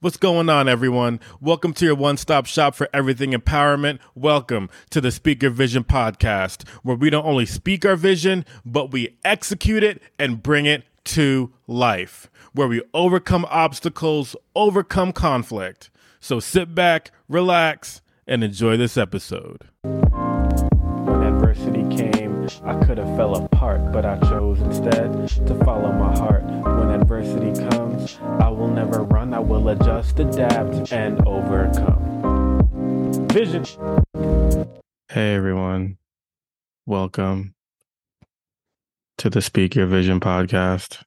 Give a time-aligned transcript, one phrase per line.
[0.00, 1.18] What's going on, everyone?
[1.40, 3.98] Welcome to your one stop shop for everything empowerment.
[4.14, 8.92] Welcome to the Speak Your Vision Podcast, where we don't only speak our vision, but
[8.92, 15.90] we execute it and bring it to life, where we overcome obstacles, overcome conflict.
[16.20, 19.64] So sit back, relax, and enjoy this episode.
[22.48, 25.12] I could have fell apart, but I chose instead
[25.46, 26.44] to follow my heart.
[26.44, 32.66] When adversity comes, I will never run, I will adjust, adapt, and overcome.
[33.28, 33.66] Vision.
[35.10, 35.98] Hey everyone.
[36.86, 37.54] Welcome
[39.18, 41.02] to the Speak Your Vision podcast.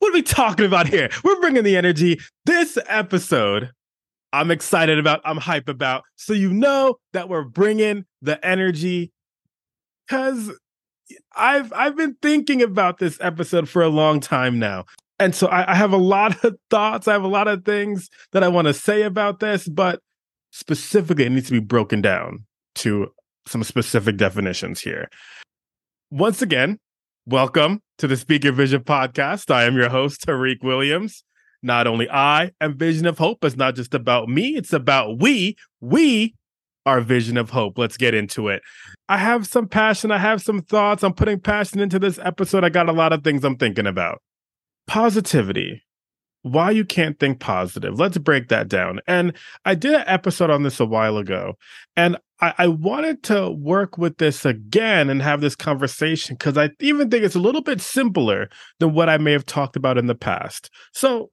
[0.00, 1.08] What are we talking about here?
[1.22, 2.18] We're bringing the energy.
[2.46, 3.70] This episode,
[4.32, 6.02] I'm excited about, I'm hype about.
[6.16, 9.12] So you know that we're bringing the energy
[10.08, 10.50] cuz
[11.36, 14.84] I've I've been thinking about this episode for a long time now.
[15.18, 17.08] And so I, I have a lot of thoughts.
[17.08, 20.00] I have a lot of things that I want to say about this, but
[20.50, 22.44] specifically it needs to be broken down
[22.76, 23.08] to
[23.46, 25.08] some specific definitions here.
[26.10, 26.78] Once again,
[27.26, 29.50] welcome to the Speak Your Vision Podcast.
[29.50, 31.24] I am your host, Tariq Williams.
[31.62, 35.56] Not only I am Vision of Hope, it's not just about me, it's about we.
[35.80, 36.34] We
[36.88, 37.76] our vision of hope.
[37.76, 38.62] Let's get into it.
[39.08, 40.10] I have some passion.
[40.10, 41.02] I have some thoughts.
[41.02, 42.64] I'm putting passion into this episode.
[42.64, 44.22] I got a lot of things I'm thinking about.
[44.86, 45.82] Positivity.
[46.42, 47.98] Why you can't think positive.
[47.98, 49.00] Let's break that down.
[49.06, 51.54] And I did an episode on this a while ago.
[51.94, 56.70] And I, I wanted to work with this again and have this conversation because I
[56.80, 60.06] even think it's a little bit simpler than what I may have talked about in
[60.06, 60.70] the past.
[60.94, 61.30] So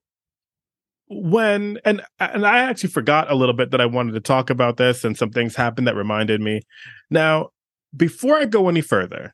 [1.08, 4.78] when and and I actually forgot a little bit that I wanted to talk about
[4.78, 6.62] this and some things happened that reminded me.
[7.10, 7.50] Now,
[7.96, 9.34] before I go any further,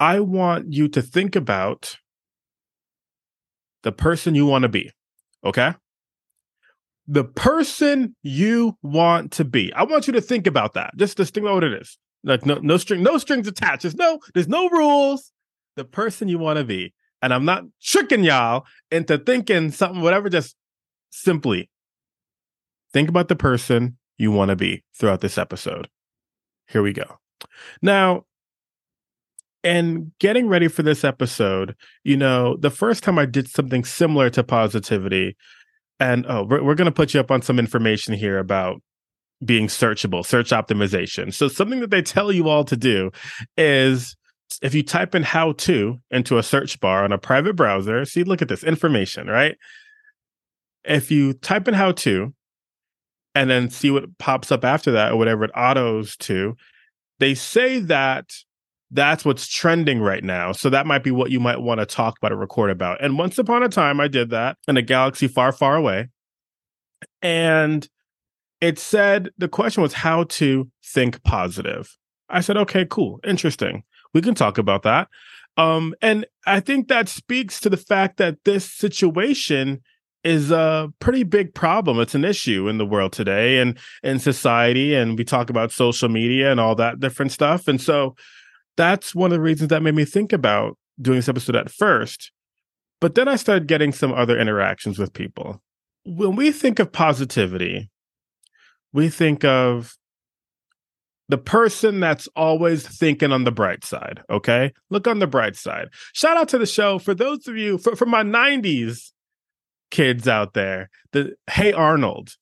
[0.00, 1.96] I want you to think about
[3.82, 4.90] the person you want to be.
[5.44, 5.74] Okay?
[7.06, 9.72] The person you want to be.
[9.72, 10.96] I want you to think about that.
[10.96, 11.96] Just just think about what it is.
[12.24, 13.82] Like no no string no strings attached.
[13.82, 15.32] There's no there's no rules.
[15.76, 16.92] The person you want to be.
[17.26, 20.54] And I'm not tricking y'all into thinking something, whatever, just
[21.10, 21.68] simply
[22.92, 25.88] think about the person you want to be throughout this episode.
[26.68, 27.18] Here we go.
[27.82, 28.26] Now,
[29.64, 34.30] and getting ready for this episode, you know, the first time I did something similar
[34.30, 35.36] to positivity,
[35.98, 38.80] and oh, we're, we're going to put you up on some information here about
[39.44, 41.34] being searchable, search optimization.
[41.34, 43.10] So, something that they tell you all to do
[43.56, 44.16] is
[44.62, 48.24] if you type in how to into a search bar on a private browser, see,
[48.24, 49.56] look at this information, right?
[50.84, 52.32] If you type in how to
[53.34, 56.56] and then see what pops up after that or whatever it autos to,
[57.18, 58.32] they say that
[58.90, 60.52] that's what's trending right now.
[60.52, 63.02] So that might be what you might want to talk about or record about.
[63.02, 66.08] And once upon a time, I did that in a galaxy far, far away.
[67.20, 67.86] And
[68.60, 71.96] it said the question was how to think positive.
[72.28, 73.82] I said, okay, cool, interesting
[74.14, 75.08] we can talk about that.
[75.56, 79.82] Um, and I think that speaks to the fact that this situation
[80.22, 82.00] is a pretty big problem.
[82.00, 84.94] It's an issue in the world today and in society.
[84.94, 87.68] And we talk about social media and all that different stuff.
[87.68, 88.16] And so
[88.76, 92.32] that's one of the reasons that made me think about doing this episode at first.
[93.00, 95.62] But then I started getting some other interactions with people.
[96.04, 97.90] When we think of positivity,
[98.92, 99.96] we think of
[101.28, 104.22] the person that's always thinking on the bright side.
[104.30, 104.72] Okay.
[104.90, 105.88] Look on the bright side.
[106.12, 109.10] Shout out to the show for those of you, for, for my 90s
[109.90, 110.88] kids out there.
[111.12, 112.36] The Hey Arnold,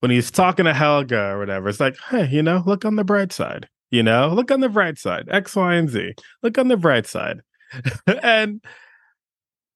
[0.00, 3.04] when he's talking to Helga or whatever, it's like, hey, you know, look on the
[3.04, 3.68] bright side.
[3.90, 5.28] You know, look on the bright side.
[5.30, 6.14] X, Y, and Z.
[6.42, 7.40] Look on the bright side.
[8.22, 8.62] and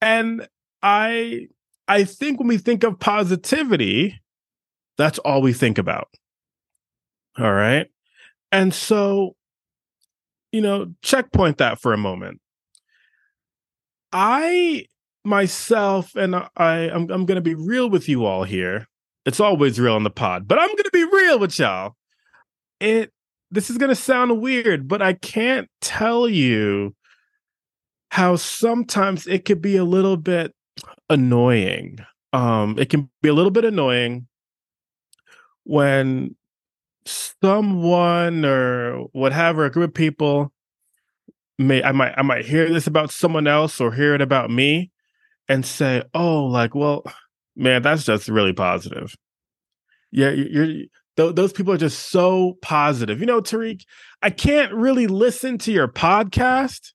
[0.01, 0.47] and
[0.83, 1.49] I
[1.89, 4.21] I think when we think of positivity,
[4.99, 6.09] that's all we think about.
[7.39, 7.89] All right.
[8.53, 9.35] And so,
[10.53, 12.41] you know, checkpoint that for a moment.
[14.13, 14.85] I
[15.25, 18.87] myself, and I, I'm, I'm going to be real with you all here.
[19.25, 21.97] It's always real on the pod, but I'm going to be real with y'all.
[22.81, 23.13] It
[23.53, 26.95] this is going to sound weird, but I can't tell you
[28.11, 30.55] how sometimes it could be a little bit
[31.11, 31.99] annoying.
[32.33, 34.27] Um, it can be a little bit annoying
[35.65, 36.35] when
[37.07, 40.53] someone or whatever, a group of people
[41.59, 44.91] may I might I might hear this about someone else or hear it about me
[45.49, 47.05] and say, "Oh, like, well,
[47.57, 49.15] man, that's just really positive."
[50.11, 53.21] Yeah, you're, you're th- those people are just so positive.
[53.21, 53.83] You know, Tariq,
[54.23, 56.93] I can't really listen to your podcast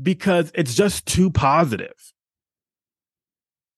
[0.00, 1.94] because it's just too positive.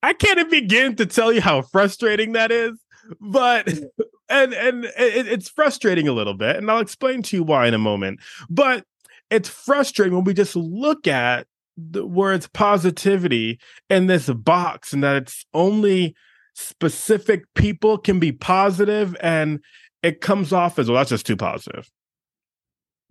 [0.03, 2.79] I can't even begin to tell you how frustrating that is.
[3.21, 3.69] But
[4.34, 7.75] and and it, it's frustrating a little bit, and I'll explain to you why in
[7.75, 8.20] a moment.
[8.50, 8.84] But
[9.31, 11.46] it's frustrating when we just look at
[11.76, 13.58] the words positivity
[13.88, 16.14] in this box, and that it's only
[16.54, 19.60] specific people can be positive, and
[20.02, 20.98] it comes off as well.
[20.98, 21.88] That's just too positive,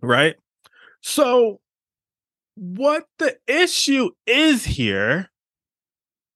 [0.02, 0.36] right?
[1.00, 1.60] So,
[2.54, 5.30] what the issue is here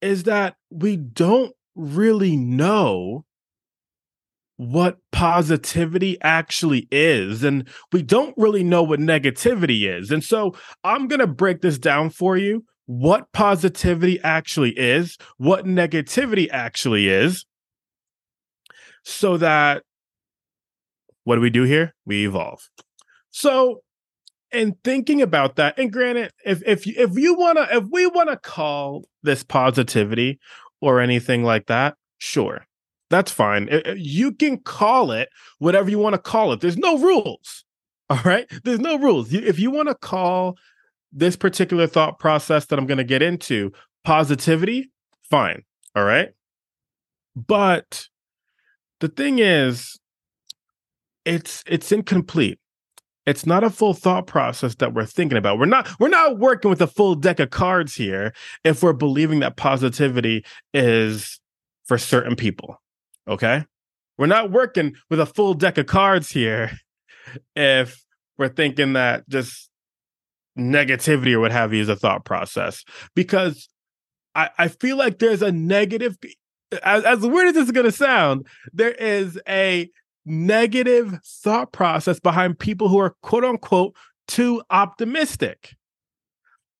[0.01, 3.25] is that we don't really know
[4.59, 7.43] what positivity actually is.
[7.43, 10.11] And we don't really know what negativity is.
[10.11, 15.67] And so I'm going to break this down for you what positivity actually is, what
[15.67, 17.45] negativity actually is,
[19.05, 19.83] so that
[21.25, 21.95] what do we do here?
[22.07, 22.61] We evolve.
[23.31, 23.83] So,
[24.51, 29.05] in thinking about that, and granted, if if if you wanna, if we wanna call
[29.23, 30.39] this positivity
[30.81, 32.65] or anything like that, sure,
[33.11, 33.73] that's fine.
[33.73, 35.29] Uh, you can call it
[35.59, 36.61] whatever you want to call it.
[36.61, 37.65] There's no rules.
[38.11, 38.51] All right.
[38.65, 39.33] There's no rules.
[39.33, 40.57] If you want to call
[41.13, 43.73] this particular thought process that I'm going to get into
[44.05, 44.91] positivity,
[45.31, 45.63] fine.
[45.95, 46.31] All right.
[47.37, 48.09] But
[49.01, 49.99] the thing is,
[51.25, 52.59] it's it's incomplete.
[53.27, 55.59] It's not a full thought process that we're thinking about.
[55.59, 58.33] We're not we're not working with a full deck of cards here
[58.65, 61.39] if we're believing that positivity is
[61.85, 62.81] for certain people.
[63.29, 63.65] Okay.
[64.17, 66.73] We're not working with a full deck of cards here
[67.57, 68.03] if
[68.37, 69.69] we're thinking that just
[70.59, 72.85] negativity or what have you is a thought process.
[73.15, 73.69] Because
[74.35, 76.17] I, I feel like there's a negative,
[76.83, 79.89] as, as weird as this is going to sound, there is a
[80.25, 83.95] negative thought process behind people who are quote unquote
[84.27, 85.75] too optimistic.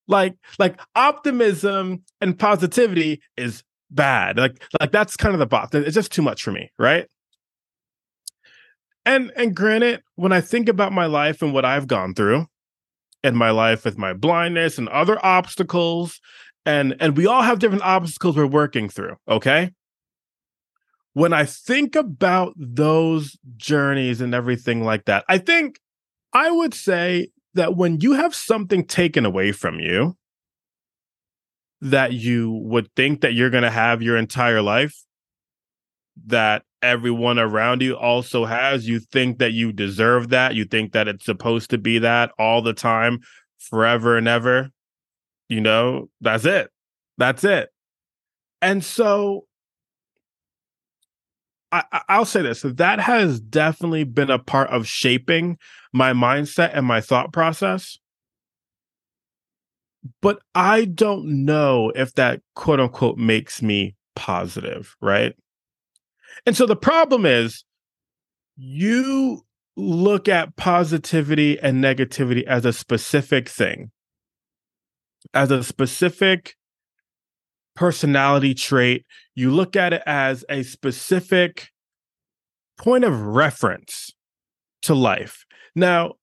[0.07, 4.37] Like, like optimism and positivity is bad.
[4.37, 5.73] Like like that's kind of the box.
[5.73, 7.07] It's just too much for me, right?
[9.05, 12.47] And and granted, when I think about my life and what I've gone through
[13.23, 16.19] and my life with my blindness and other obstacles,
[16.65, 19.71] and and we all have different obstacles we're working through, okay?
[21.13, 25.79] When I think about those journeys and everything like that, I think
[26.33, 30.15] I would say that when you have something taken away from you,
[31.81, 34.95] that you would think that you're going to have your entire life
[36.25, 38.87] that everyone around you also has.
[38.87, 40.55] You think that you deserve that.
[40.55, 43.19] You think that it's supposed to be that all the time
[43.57, 44.69] forever and ever.
[45.47, 46.69] You know that's it.
[47.17, 47.69] That's it.
[48.61, 49.45] And so
[51.71, 55.57] I, i'll say this that has definitely been a part of shaping
[55.93, 57.99] my mindset and my thought process
[60.21, 65.35] but I don't know if that quote unquote makes me positive, right?
[66.45, 67.63] And so the problem is
[68.55, 69.45] you
[69.75, 73.91] look at positivity and negativity as a specific thing,
[75.33, 76.55] as a specific
[77.75, 79.05] personality trait.
[79.35, 81.69] You look at it as a specific
[82.77, 84.11] point of reference
[84.81, 85.45] to life.
[85.75, 86.13] Now,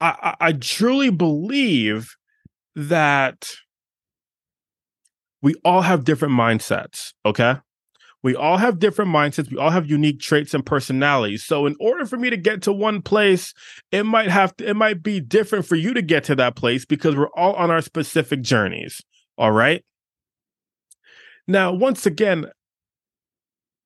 [0.00, 2.16] I, I truly believe
[2.76, 3.50] that
[5.42, 7.56] we all have different mindsets, okay?
[8.22, 9.50] We all have different mindsets.
[9.50, 11.44] We all have unique traits and personalities.
[11.44, 13.54] So in order for me to get to one place,
[13.92, 16.84] it might have to, it might be different for you to get to that place
[16.84, 19.00] because we're all on our specific journeys.
[19.38, 19.84] All right?
[21.46, 22.46] Now, once again,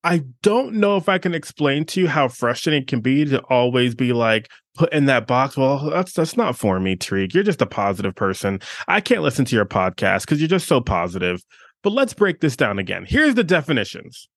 [0.03, 3.39] I don't know if I can explain to you how frustrating it can be to
[3.43, 5.55] always be like put in that box.
[5.55, 7.33] Well, that's that's not for me, Tariq.
[7.33, 8.59] You're just a positive person.
[8.87, 11.41] I can't listen to your podcast because you're just so positive.
[11.83, 13.05] But let's break this down again.
[13.07, 14.27] Here's the definitions.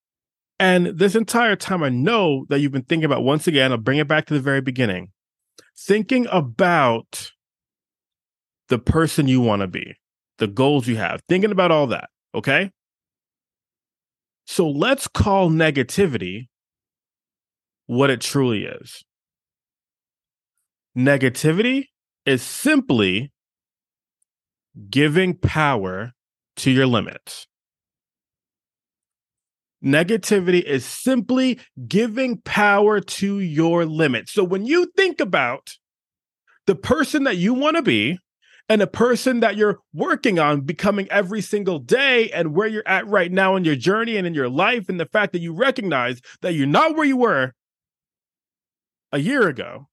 [0.58, 3.98] And this entire time, I know that you've been thinking about once again, I'll bring
[3.98, 5.08] it back to the very beginning.
[5.76, 7.32] Thinking about
[8.68, 9.94] the person you want to be,
[10.38, 12.08] the goals you have, thinking about all that.
[12.34, 12.70] Okay.
[14.46, 16.48] So let's call negativity
[17.86, 19.04] what it truly is.
[20.96, 21.86] Negativity
[22.24, 23.32] is simply
[24.90, 26.12] giving power
[26.56, 27.46] to your limits.
[29.84, 34.32] Negativity is simply giving power to your limits.
[34.32, 35.74] So when you think about
[36.66, 38.18] the person that you want to be,
[38.68, 43.06] and a person that you're working on becoming every single day and where you're at
[43.06, 46.20] right now in your journey and in your life and the fact that you recognize
[46.40, 47.52] that you're not where you were
[49.12, 49.86] a year ago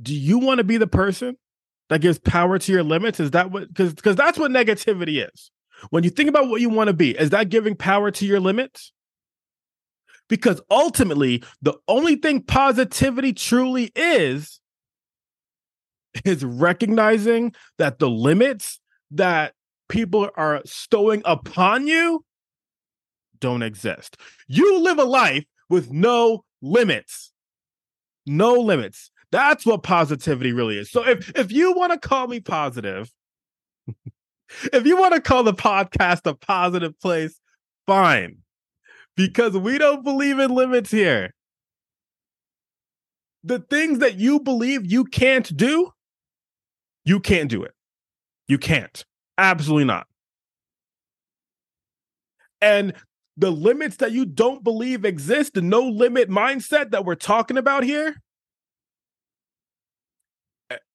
[0.00, 1.36] do you want to be the person
[1.88, 3.20] that gives power to your limits?
[3.20, 5.50] Is that what because because that's what negativity is.
[5.90, 8.40] When you think about what you want to be, is that giving power to your
[8.40, 8.92] limits?
[10.28, 14.60] Because ultimately, the only thing positivity truly is
[16.24, 19.54] is recognizing that the limits that
[19.88, 22.24] people are stowing upon you
[23.40, 24.16] don't exist.
[24.46, 27.32] You live a life with no limits.
[28.26, 29.10] No limits.
[29.30, 30.90] That's what positivity really is.
[30.90, 33.10] So if if you want to call me positive,
[34.72, 37.38] if you want to call the podcast a positive place,
[37.86, 38.38] fine.
[39.16, 41.34] Because we don't believe in limits here.
[43.44, 45.92] The things that you believe you can't do,
[47.08, 47.72] you can't do it.
[48.48, 49.02] You can't.
[49.38, 50.06] Absolutely not.
[52.60, 52.92] And
[53.38, 57.82] the limits that you don't believe exist, the no limit mindset that we're talking about
[57.82, 58.16] here,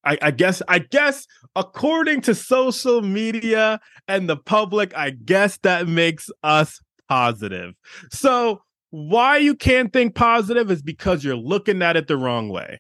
[0.06, 5.88] I, I, guess I guess according to social media and the public, I guess that
[5.88, 6.80] makes us
[7.10, 7.74] positive.
[8.12, 12.80] So why you can't think positive is because you're looking at it the wrong way.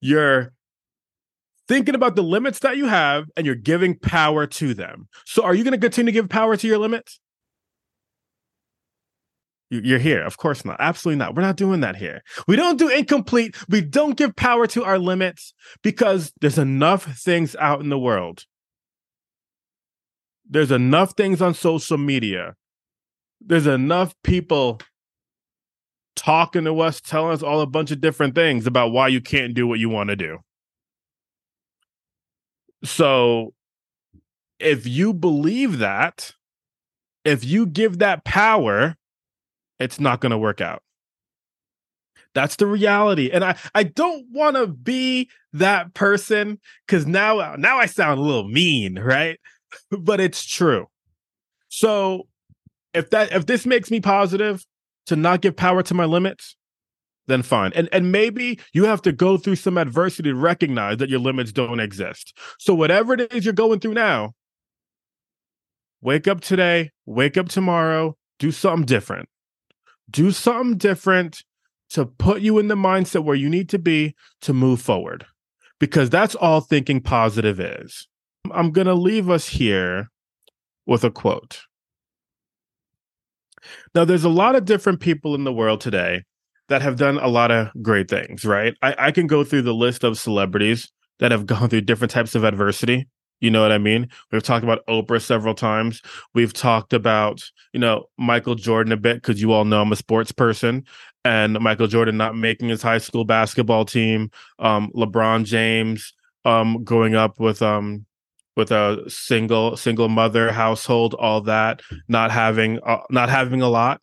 [0.00, 0.52] You're
[1.68, 5.08] thinking about the limits that you have and you're giving power to them.
[5.26, 7.20] So are you going to continue to give power to your limits?
[9.70, 10.22] You're here.
[10.22, 10.78] Of course not.
[10.80, 11.34] Absolutely not.
[11.34, 12.22] We're not doing that here.
[12.46, 13.54] We don't do incomplete.
[13.68, 18.44] We don't give power to our limits because there's enough things out in the world.
[20.48, 22.54] There's enough things on social media.
[23.42, 24.80] There's enough people
[26.16, 29.52] talking to us, telling us all a bunch of different things about why you can't
[29.52, 30.38] do what you want to do.
[32.84, 33.54] So
[34.58, 36.32] if you believe that,
[37.24, 38.96] if you give that power,
[39.78, 40.82] it's not going to work out.
[42.34, 43.30] That's the reality.
[43.32, 48.22] And I, I don't want to be that person because now, now I sound a
[48.22, 49.38] little mean, right?
[49.90, 50.86] but it's true.
[51.68, 52.26] So
[52.94, 54.64] if that if this makes me positive
[55.06, 56.56] to not give power to my limits,
[57.28, 57.72] then fine.
[57.74, 61.52] And and maybe you have to go through some adversity to recognize that your limits
[61.52, 62.36] don't exist.
[62.58, 64.34] So whatever it is you're going through now,
[66.00, 69.28] wake up today, wake up tomorrow, do something different.
[70.10, 71.44] Do something different
[71.90, 75.26] to put you in the mindset where you need to be to move forward.
[75.78, 78.08] Because that's all thinking positive is.
[78.50, 80.10] I'm going to leave us here
[80.86, 81.60] with a quote.
[83.94, 86.24] Now, there's a lot of different people in the world today
[86.68, 88.74] that have done a lot of great things, right?
[88.82, 92.34] I, I can go through the list of celebrities that have gone through different types
[92.34, 93.08] of adversity.
[93.40, 94.08] You know what I mean?
[94.32, 96.02] We've talked about Oprah several times.
[96.34, 97.40] We've talked about,
[97.72, 100.84] you know, Michael Jordan a bit because you all know I'm a sports person
[101.24, 104.30] and Michael Jordan not making his high school basketball team.
[104.58, 108.06] Um, LeBron James um, growing up with um,
[108.56, 114.00] with a single single mother household, all that, not having uh, not having a lot,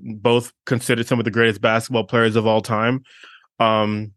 [0.00, 3.02] both considered some of the greatest basketball players of all time.
[3.58, 4.12] Um,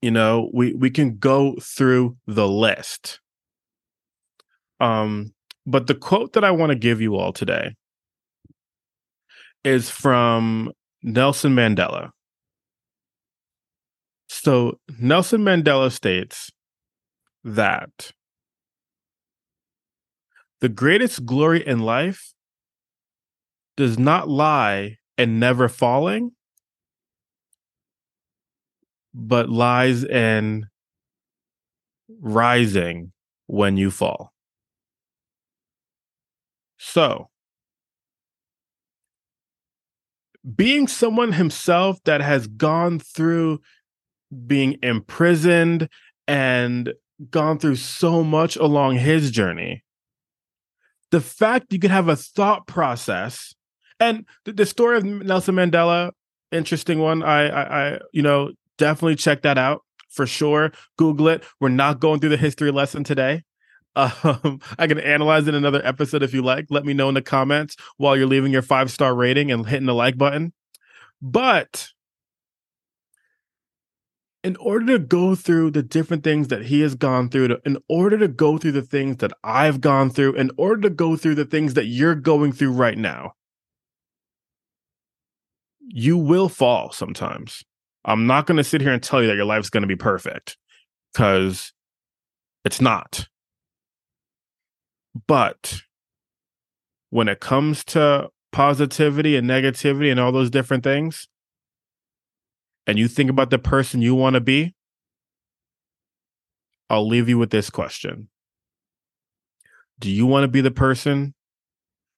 [0.00, 3.20] you know, we we can go through the list.
[4.80, 5.32] Um,
[5.66, 7.74] but the quote that I want to give you all today
[9.62, 12.10] is from Nelson Mandela.
[14.28, 16.50] So Nelson Mandela states
[17.44, 18.12] that
[20.60, 22.33] the greatest glory in life
[23.76, 26.32] does not lie and never falling,
[29.12, 30.66] but lies in
[32.20, 33.12] rising
[33.46, 34.32] when you fall.
[36.78, 37.28] So,
[40.54, 43.60] being someone himself that has gone through
[44.46, 45.88] being imprisoned
[46.28, 46.92] and
[47.30, 49.82] gone through so much along his journey,
[51.10, 53.54] the fact you could have a thought process
[54.00, 56.12] and the, the story of Nelson Mandela,
[56.50, 57.22] interesting one.
[57.22, 60.72] I, I, I, you know, definitely check that out for sure.
[60.96, 61.44] Google it.
[61.60, 63.42] We're not going through the history lesson today.
[63.96, 66.66] Um, I can analyze it in another episode if you like.
[66.68, 69.86] Let me know in the comments while you're leaving your five star rating and hitting
[69.86, 70.52] the like button.
[71.22, 71.90] But
[74.42, 78.18] in order to go through the different things that he has gone through, in order
[78.18, 81.44] to go through the things that I've gone through, in order to go through the
[81.44, 83.34] things that you're going through right now,
[85.88, 87.64] you will fall sometimes.
[88.04, 89.96] I'm not going to sit here and tell you that your life's going to be
[89.96, 90.56] perfect
[91.12, 91.72] because
[92.64, 93.28] it's not.
[95.26, 95.80] But
[97.10, 101.28] when it comes to positivity and negativity and all those different things,
[102.86, 104.74] and you think about the person you want to be,
[106.90, 108.28] I'll leave you with this question
[109.98, 111.34] Do you want to be the person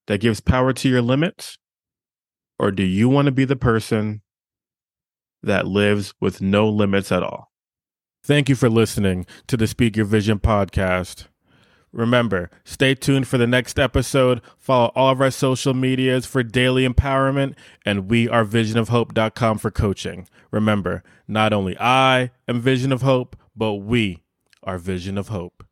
[0.06, 1.58] that gives power to your limits?
[2.59, 4.23] Or do you want to be the person
[5.43, 7.53] that lives with no limits at all?
[8.23, 11.27] Thank you for listening to the Speak Your Vision podcast.
[11.93, 14.43] Remember, stay tuned for the next episode.
[14.59, 17.55] Follow all of our social medias for daily empowerment
[17.87, 20.29] and we are visionofhope.com for coaching.
[20.51, 24.25] Remember, not only I am Vision of Hope, but we
[24.63, 25.65] are Vision of Hope.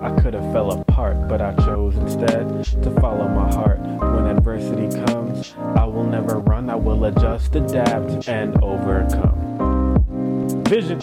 [0.00, 3.80] I could have fell apart, but I chose instead to follow my heart.
[3.80, 10.64] When adversity comes, I will never run, I will adjust, adapt, and overcome.
[10.64, 11.00] Vision.